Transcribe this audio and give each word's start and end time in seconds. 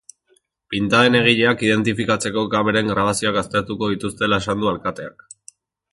Pintaden 0.73 1.17
egileak 1.19 1.61
identifikatzeko 1.67 2.43
kameren 2.55 2.91
grabazioak 2.95 3.41
aztertuko 3.43 3.91
dituztela 3.95 4.41
esan 4.45 4.65
du 4.65 4.73
alkateak. 4.73 5.27